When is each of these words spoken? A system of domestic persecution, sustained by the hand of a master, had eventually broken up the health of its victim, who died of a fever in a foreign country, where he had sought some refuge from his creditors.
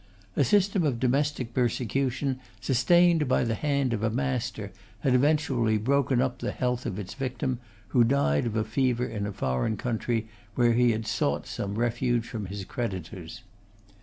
A 0.35 0.43
system 0.43 0.83
of 0.83 0.99
domestic 0.99 1.53
persecution, 1.53 2.39
sustained 2.59 3.27
by 3.27 3.43
the 3.43 3.53
hand 3.53 3.93
of 3.93 4.01
a 4.01 4.09
master, 4.09 4.71
had 5.01 5.13
eventually 5.13 5.77
broken 5.77 6.19
up 6.19 6.39
the 6.39 6.49
health 6.51 6.87
of 6.87 6.97
its 6.97 7.13
victim, 7.13 7.59
who 7.89 8.03
died 8.03 8.47
of 8.47 8.55
a 8.55 8.63
fever 8.63 9.05
in 9.05 9.27
a 9.27 9.31
foreign 9.31 9.77
country, 9.77 10.27
where 10.55 10.73
he 10.73 10.89
had 10.91 11.05
sought 11.05 11.45
some 11.45 11.75
refuge 11.75 12.25
from 12.27 12.47
his 12.47 12.65
creditors. 12.65 13.43